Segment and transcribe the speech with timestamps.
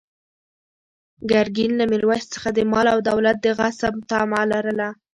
[1.31, 4.87] ګرګین له میرویس څخه د مال او دولت د غصب طمع لرله.